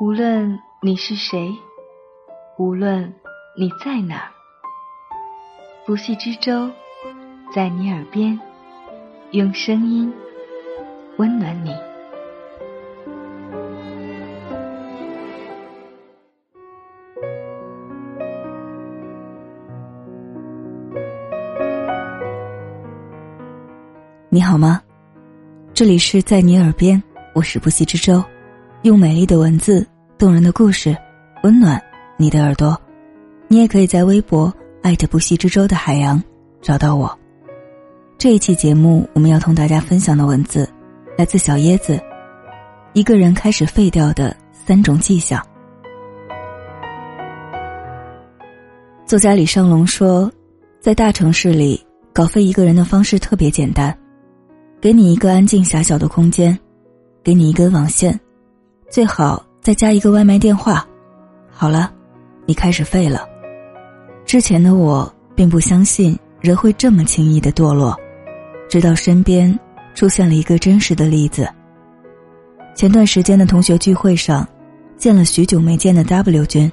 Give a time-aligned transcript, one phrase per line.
[0.00, 1.52] 无论你是谁，
[2.56, 3.12] 无论
[3.56, 4.30] 你在哪，
[5.84, 6.70] 不系之舟
[7.52, 8.38] 在你耳边，
[9.32, 10.12] 用声音
[11.16, 11.74] 温暖你。
[24.28, 24.80] 你好吗？
[25.74, 27.02] 这里是在你耳边，
[27.34, 28.22] 我是不息之舟，
[28.82, 29.84] 用美丽的文字、
[30.16, 30.96] 动人的故事，
[31.42, 31.82] 温暖
[32.16, 32.80] 你的耳朵。
[33.48, 36.22] 你也可以在微博艾特不息之舟的海洋
[36.62, 37.18] 找到我。
[38.16, 40.68] 这一期节目，我们要同大家分享的文字
[41.16, 42.00] 来自小椰子。
[42.92, 45.44] 一个人开始废掉的三种迹象。
[49.04, 50.30] 作家李尚龙说，
[50.80, 53.96] 在大城市里搞废一个人的方式特别简单。
[54.80, 56.56] 给你一个安静狭小的空间，
[57.24, 58.18] 给你一根网线，
[58.90, 60.86] 最好再加一个外卖电话。
[61.50, 61.92] 好了，
[62.46, 63.28] 你开始废了。
[64.24, 67.94] 之前的我并不相信人会这么轻易的堕落，
[68.68, 69.56] 直到身边
[69.94, 71.48] 出现了一个真实的例子。
[72.74, 74.46] 前段时间的同学聚会上，
[74.96, 76.70] 见了许久没见的 W 君，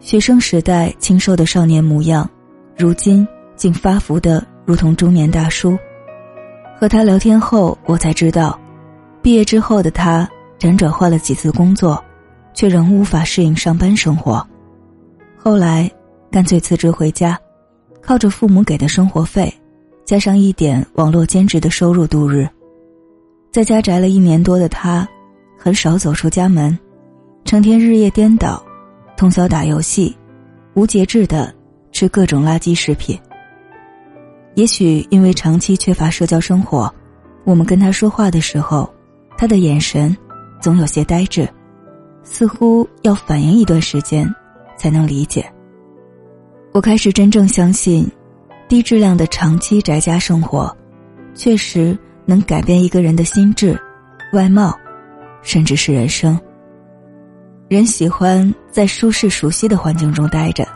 [0.00, 2.28] 学生时代清瘦的少年模样，
[2.76, 5.78] 如今竟发福的如同中年大叔。
[6.78, 8.58] 和他聊天后，我才知道，
[9.20, 10.26] 毕业之后的他
[10.60, 12.04] 辗转换了几次工作，
[12.52, 14.46] 却仍无法适应上班生活。
[15.38, 15.90] 后来，
[16.30, 17.36] 干脆辞职回家，
[18.02, 19.52] 靠着父母给的生活费，
[20.04, 22.46] 加上一点网络兼职的收入度日。
[23.50, 25.08] 在家宅了一年多的他，
[25.56, 26.78] 很少走出家门，
[27.46, 28.62] 成天日夜颠倒，
[29.16, 30.14] 通宵打游戏，
[30.74, 31.54] 无节制的
[31.90, 33.18] 吃各种垃圾食品。
[34.56, 36.92] 也许因为长期缺乏社交生活，
[37.44, 38.92] 我们跟他说话的时候，
[39.38, 40.14] 他的眼神
[40.60, 41.48] 总有些呆滞，
[42.22, 44.28] 似乎要反应一段时间
[44.76, 45.44] 才能理解。
[46.72, 48.06] 我开始真正相信，
[48.68, 50.74] 低质量的长期宅家生活，
[51.34, 53.76] 确实能改变一个人的心智、
[54.32, 54.78] 外貌，
[55.42, 56.38] 甚至是人生。
[57.68, 60.66] 人喜欢在舒适熟悉的环境中待着，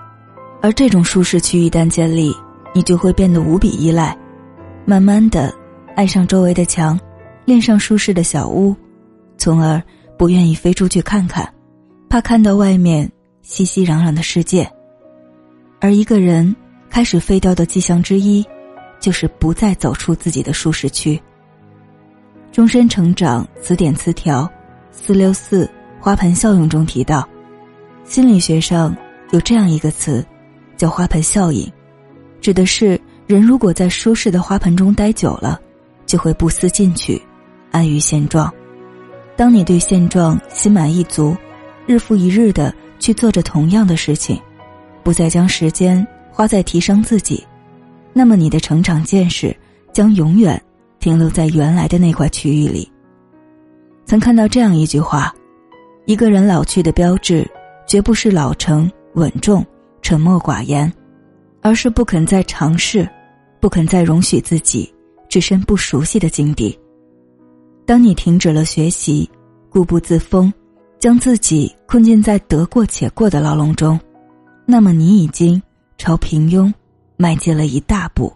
[0.62, 2.34] 而这种舒适区一旦建立。
[2.76, 4.18] 你就会变得无比依赖，
[4.84, 5.54] 慢慢的
[5.94, 6.98] 爱上周围的墙，
[7.44, 8.74] 恋上舒适的小屋，
[9.36, 9.82] 从而
[10.16, 11.52] 不愿意飞出去看看，
[12.08, 13.10] 怕看到外面
[13.42, 14.70] 熙熙攘攘的世界。
[15.80, 16.54] 而一个人
[16.88, 18.44] 开始废掉的迹象之一，
[19.00, 21.20] 就是不再走出自己的舒适区。
[22.52, 24.48] 终身成长词典词条
[24.90, 25.68] 四六四
[26.00, 27.28] 花盆效应中提到，
[28.04, 28.96] 心理学上
[29.32, 30.24] 有这样一个词，
[30.76, 31.70] 叫花盆效应。
[32.40, 35.60] 指的是人如果在舒适的花盆中待久了，
[36.06, 37.20] 就会不思进取，
[37.72, 38.52] 安于现状。
[39.36, 41.36] 当你对现状心满意足，
[41.86, 44.40] 日复一日的去做着同样的事情，
[45.02, 47.44] 不再将时间花在提升自己，
[48.12, 49.56] 那么你的成长见识
[49.92, 50.60] 将永远
[50.98, 52.90] 停留在原来的那块区域里。
[54.04, 55.34] 曾看到这样一句话：
[56.06, 57.48] 一个人老去的标志，
[57.86, 59.64] 绝不是老成、稳重、
[60.02, 60.92] 沉默寡言。
[61.66, 63.08] 而是不肯再尝试，
[63.58, 64.94] 不肯再容许自己
[65.30, 66.78] 置身不熟悉的境地。
[67.86, 69.28] 当你停止了学习，
[69.68, 70.52] 固步自封，
[70.98, 74.00] 将自己困禁在得过且过的牢笼中，
[74.64, 75.62] 那么你已经
[75.98, 76.72] 朝平庸
[77.16, 78.32] 迈进了一大步。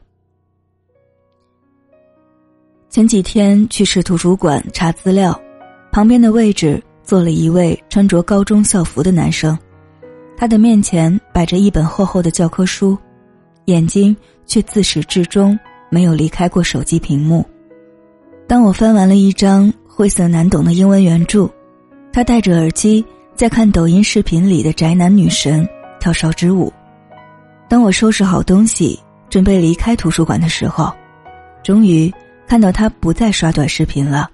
[2.91, 5.39] 前几天去市图书馆查资料，
[5.91, 9.59] 旁边的位置坐了一位穿着高中校服的男生，
[10.37, 12.97] 他的面前摆着一本厚厚的教科书。
[13.67, 14.17] 眼睛
[14.47, 15.59] 却自始至终
[15.91, 17.45] 没有离开过手机屏幕。
[18.49, 21.47] 当我翻完了一张晦涩难懂的英文原著，
[22.11, 23.05] 他戴着耳机
[23.37, 25.69] 在看抖音视频里的宅男女神
[26.01, 26.73] 跳烧之舞。
[27.69, 28.99] 当我收拾好东西
[29.29, 30.91] 准备离开图书馆的时候，
[31.63, 32.11] 终于
[32.47, 34.31] 看到他不再刷短视频了。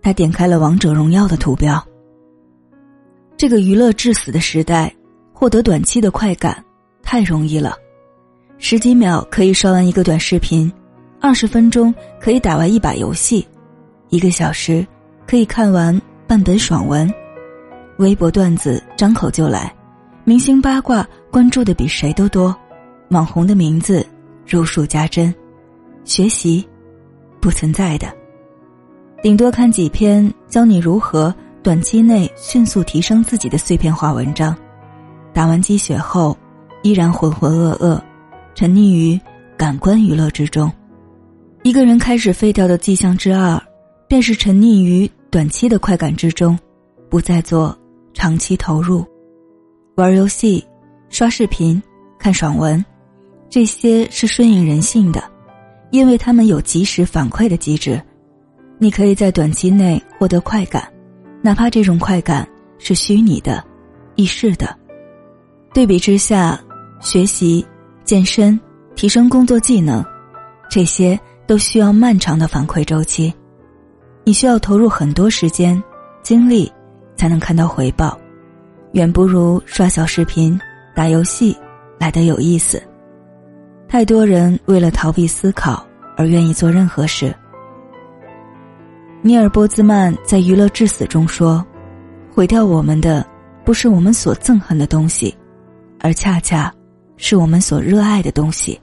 [0.00, 1.84] 他点开了王者荣耀的图标。
[3.36, 4.94] 这个娱乐至死的时代，
[5.32, 6.64] 获得短期的快感
[7.02, 7.74] 太容易了。
[8.58, 10.72] 十几秒可以刷完一个短视频，
[11.20, 13.44] 二十分钟可以打完一把游戏，
[14.10, 14.86] 一个小时
[15.26, 17.12] 可以看完半本爽文，
[17.98, 19.74] 微博段子张口就来，
[20.24, 22.56] 明星八卦关注的比谁都多，
[23.10, 24.06] 网红的名字
[24.46, 25.34] 如数家珍，
[26.04, 26.66] 学习
[27.40, 28.06] 不存在的，
[29.22, 34.56] 顶多看几篇教你如何短期内迅速提升自己的碎片化文章，
[35.34, 36.36] 打完鸡血后
[36.82, 38.00] 依然浑浑噩噩。
[38.54, 39.20] 沉溺于
[39.56, 40.72] 感官娱乐之中，
[41.62, 43.60] 一个人开始废掉的迹象之二，
[44.08, 46.58] 便是沉溺于短期的快感之中，
[47.10, 47.78] 不再做
[48.14, 49.06] 长期投入。
[49.96, 50.64] 玩游戏、
[51.10, 51.80] 刷视频、
[52.18, 52.82] 看爽文，
[53.50, 55.22] 这些是顺应人性的，
[55.90, 58.00] 因为他们有及时反馈的机制。
[58.78, 60.90] 你可以在短期内获得快感，
[61.42, 63.62] 哪怕这种快感是虚拟的、
[64.14, 64.74] 易逝的。
[65.74, 66.58] 对比之下，
[67.00, 67.66] 学习、
[68.04, 68.58] 健身、
[68.94, 70.02] 提升工作技能，
[70.70, 73.34] 这些都需要漫长的反馈周期，
[74.28, 75.82] 你需要投入很多时间、
[76.22, 76.70] 精力，
[77.16, 78.20] 才能看到回报。
[78.92, 80.60] 远不如刷小视频、
[80.94, 81.56] 打游戏
[81.98, 82.78] 来的有意思。
[83.88, 85.82] 太多人为了逃避思考
[86.14, 87.34] 而愿意做任何事。
[89.22, 91.64] 尼尔·波兹曼在《娱乐至死》中说
[92.30, 93.26] ：“毁掉我们的，
[93.64, 95.34] 不是我们所憎恨的东西，
[96.00, 96.70] 而恰恰
[97.16, 98.78] 是我们所热爱的东西。”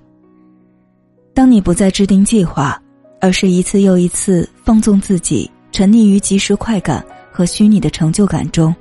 [1.36, 2.82] 当你不再制定计划，
[3.22, 8.76] 而是一次又一次放纵自己，沉溺于即时快感和虚拟的成就感中。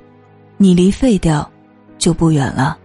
[0.57, 1.47] 你离废掉，
[1.99, 2.75] 就不远了。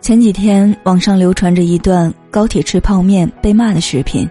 [0.00, 4.26] 前几天网上流传着一段高铁吃泡面被骂的视频，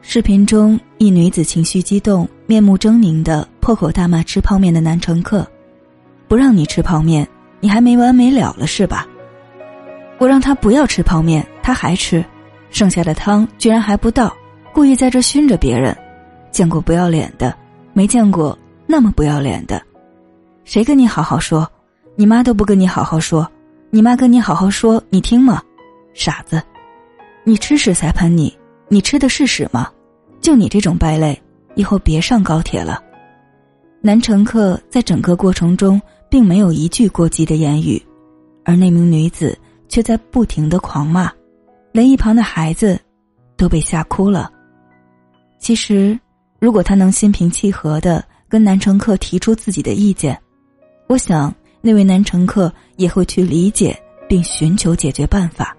[0.00, 5.44] 视频中一女子情绪激动、面目狰狞的破口大骂吃泡面的男乘客
[6.28, 7.26] ：“不让你吃泡面，
[7.58, 9.04] 你还没完没了了是吧？
[10.18, 12.24] 我让他不要吃泡面，他还吃，
[12.70, 14.32] 剩下的汤居然还不倒，
[14.72, 15.96] 故意在这熏着别人，
[16.58, 17.56] 见过不要脸的，
[17.92, 19.80] 没见过那么不要脸的。”
[20.66, 21.70] 谁跟你好好说？
[22.16, 23.48] 你妈都不跟你好好说，
[23.90, 25.62] 你妈跟你好好说，你听吗？
[26.14, 26.60] 傻子，
[27.44, 28.52] 你吃屎才喷你，
[28.88, 29.88] 你吃的是屎吗？
[30.40, 31.40] 就你这种败类，
[31.76, 33.00] 以后别上高铁了。
[34.00, 38.04] 男乘客在整个过程中并没有一句过激的言语，
[38.64, 39.56] 而那名女子
[39.88, 41.30] 却在不停的狂骂，
[41.92, 42.98] 连一旁的孩子
[43.56, 44.50] 都被吓哭了。
[45.60, 46.18] 其实，
[46.58, 50.38] 如果他能心平气和的跟男乘客提出自己的意见。
[51.06, 55.76] 我想，那位男乘客也会去理解并寻求解决办法，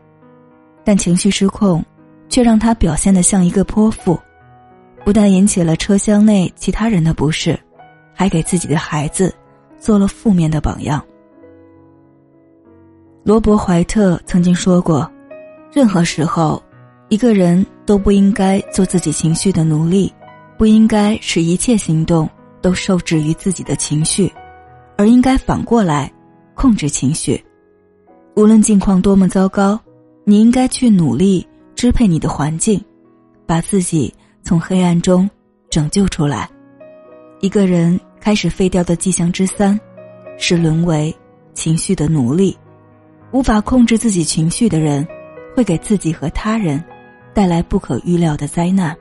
[0.83, 1.83] 但情绪失控，
[2.29, 4.17] 却让他表现得像一个泼妇，
[5.03, 7.59] 不但引起了车厢内其他人的不适，
[8.13, 9.33] 还给自己的孩子
[9.77, 11.03] 做了负面的榜样。
[13.23, 15.11] 罗伯·怀特曾经说过
[15.71, 16.63] ：“任何时候，
[17.09, 20.11] 一个人都不应该做自己情绪的奴隶，
[20.59, 22.29] 不应该使一切行动
[22.61, 24.29] 都受制于自己的情绪。”
[24.97, 26.11] 而应该反过来，
[26.53, 27.41] 控制情绪。
[28.35, 29.79] 无论境况多么糟糕，
[30.25, 32.83] 你应该去努力支配你的环境，
[33.45, 34.13] 把自己
[34.43, 35.29] 从黑暗中
[35.69, 36.49] 拯救出来。
[37.39, 39.79] 一个人开始废掉的迹象之三，
[40.37, 41.15] 是沦为
[41.53, 42.57] 情绪的奴隶。
[43.31, 45.07] 无法控制自己情绪的人，
[45.55, 46.83] 会给自己和他人
[47.33, 48.93] 带来不可预料的灾难。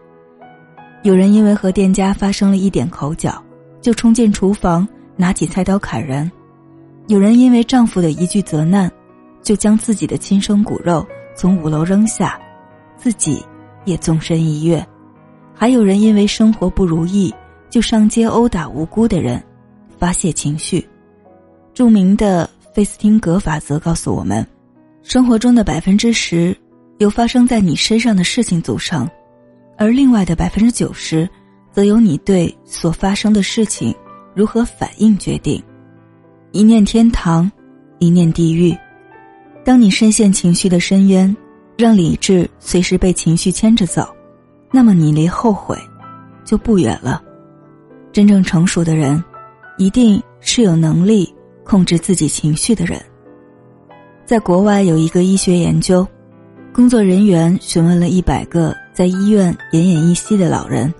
[1.02, 3.42] 有人因为和店家发生了一点口角，
[3.80, 4.86] 就冲进厨房。
[5.20, 6.30] 拿起菜刀砍人，
[7.08, 8.88] 有人因为丈夫的一句责难，
[9.42, 11.04] 就将自己的亲生骨肉
[11.34, 12.40] 从五楼扔下，
[12.96, 13.44] 自己
[13.84, 14.80] 也纵身一跃；
[15.52, 17.34] 还有人因为生活不如意，
[17.68, 19.42] 就上街殴打无辜的人，
[19.98, 20.88] 发泄情绪。
[21.74, 24.46] 著名的费斯汀格法则告诉我们，
[25.02, 26.56] 生活中的百分之十
[26.98, 29.10] 由发生在你身上的事情组成，
[29.78, 31.28] 而另外的百分之九十，
[31.72, 33.94] 则由你对所发生的事情。
[34.34, 35.60] 如何反应决定，
[36.52, 37.50] 一念天堂，
[37.98, 38.76] 一念地狱。
[39.64, 41.34] 当你深陷情绪的深渊，
[41.76, 44.08] 让理智随时被情绪牵着走，
[44.70, 45.76] 那么你离后悔
[46.44, 47.20] 就不远了。
[48.12, 49.22] 真正成熟的人，
[49.76, 53.00] 一定是有能力控制自己情绪的人。
[54.24, 56.06] 在国外有一个医学研究，
[56.72, 60.92] 工作人员询问了一百个在医院奄奄一息的老人：“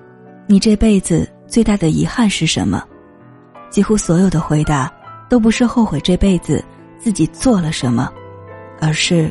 [0.46, 2.84] 你这辈子最大的遗憾是什么？”
[3.70, 4.88] 几乎所有的回答，
[5.28, 6.64] 都不是后悔这辈子
[6.96, 8.08] 自己做了什么，
[8.80, 9.28] 而是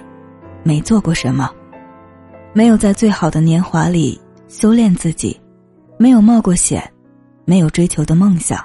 [0.63, 1.49] 没做过什么，
[2.51, 4.19] 没有在最好的年华里
[4.49, 5.39] 修炼自己，
[5.97, 6.83] 没有冒过险，
[7.45, 8.61] 没有追求的梦想。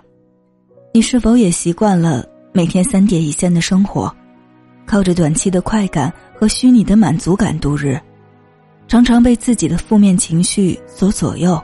[0.92, 4.12] 你是否也习惯了每天三点一线的生活，
[4.84, 7.96] 靠着短期的快感和虚拟的满足感度日，
[8.88, 11.62] 常常被自己的负面情绪所左右？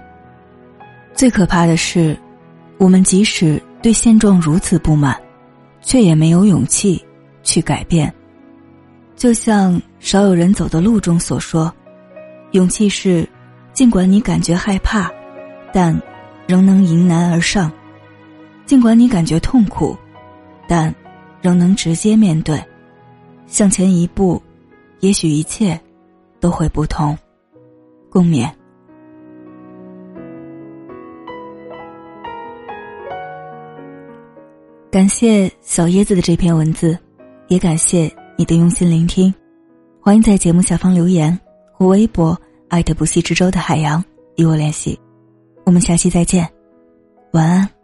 [1.15, 2.19] 最可怕的是，
[2.79, 3.63] 我们即使。
[3.81, 5.17] 对现状如此不满，
[5.81, 7.01] 却也没有勇气
[7.45, 8.13] 去改变。
[9.15, 11.73] 就像少有人走的路中所说
[12.51, 13.25] ：“勇气是，
[13.73, 15.09] 尽管你感觉害怕，
[15.73, 15.97] 但
[16.49, 17.71] 仍能迎难而上；
[18.67, 19.97] 尽管你感觉痛苦，
[20.67, 20.93] 但
[21.41, 22.61] 仍能直接面对。
[23.47, 24.43] 向前一步，
[24.99, 25.81] 也许一切
[26.41, 27.17] 都会不同。”
[28.11, 28.51] 共勉。
[34.91, 36.99] 感谢小椰子的这篇文字，
[37.49, 39.33] 也感谢你的用心聆听。
[40.01, 41.39] 欢迎在节目下方留言
[41.73, 42.37] 或微博
[42.69, 44.03] 艾特不息之舟的海洋
[44.37, 44.99] 与我联系。
[45.65, 46.49] 我们下期再见，
[47.33, 47.78] 晚安。